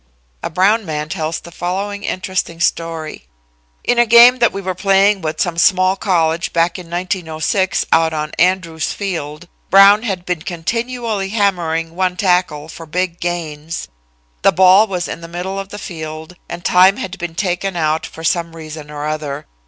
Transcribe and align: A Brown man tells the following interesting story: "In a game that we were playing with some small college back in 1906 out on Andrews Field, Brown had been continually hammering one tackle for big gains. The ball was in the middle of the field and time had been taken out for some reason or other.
A 0.41 0.49
Brown 0.49 0.83
man 0.83 1.09
tells 1.09 1.39
the 1.39 1.51
following 1.51 2.01
interesting 2.03 2.59
story: 2.59 3.27
"In 3.83 3.99
a 3.99 4.07
game 4.07 4.39
that 4.39 4.51
we 4.51 4.59
were 4.59 4.73
playing 4.73 5.21
with 5.21 5.39
some 5.39 5.59
small 5.59 5.95
college 5.95 6.51
back 6.53 6.79
in 6.79 6.89
1906 6.89 7.85
out 7.91 8.11
on 8.11 8.31
Andrews 8.39 8.93
Field, 8.93 9.47
Brown 9.69 10.01
had 10.01 10.25
been 10.25 10.41
continually 10.41 11.29
hammering 11.29 11.93
one 11.95 12.17
tackle 12.17 12.67
for 12.67 12.87
big 12.87 13.19
gains. 13.19 13.89
The 14.41 14.51
ball 14.51 14.87
was 14.87 15.07
in 15.07 15.21
the 15.21 15.27
middle 15.27 15.59
of 15.59 15.69
the 15.69 15.77
field 15.77 16.35
and 16.49 16.65
time 16.65 16.97
had 16.97 17.19
been 17.19 17.35
taken 17.35 17.75
out 17.75 18.07
for 18.07 18.23
some 18.23 18.55
reason 18.55 18.89
or 18.89 19.05
other. 19.05 19.45